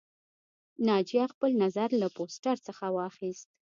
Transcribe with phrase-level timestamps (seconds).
[0.87, 3.47] ناجیه خپل نظر له پوسټر څخه واخیست